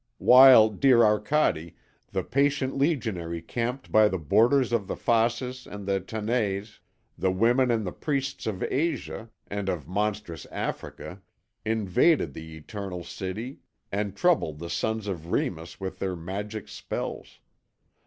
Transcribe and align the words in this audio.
"While, 0.17 0.69
dear 0.69 1.03
Arcade, 1.03 1.75
the 2.11 2.23
patient 2.23 2.75
legionary 2.75 3.39
camped 3.39 3.91
by 3.91 4.07
the 4.07 4.17
borders 4.17 4.71
of 4.71 4.87
the 4.87 4.95
Phasis 4.95 5.67
and 5.71 5.85
the 5.85 5.99
Tanais, 5.99 6.79
the 7.19 7.29
women 7.31 7.69
and 7.69 7.85
the 7.85 7.91
priests 7.91 8.47
of 8.47 8.63
Asia 8.63 9.29
and 9.45 9.69
of 9.69 9.87
monstrous 9.87 10.47
Africa 10.47 11.21
invaded 11.63 12.33
the 12.33 12.57
Eternal 12.57 13.03
City 13.03 13.59
and 13.91 14.15
troubled 14.15 14.57
the 14.57 14.71
sons 14.71 15.05
of 15.05 15.29
Remus 15.31 15.79
with 15.79 15.99
their 15.99 16.15
magic 16.15 16.67
spells. 16.67 17.39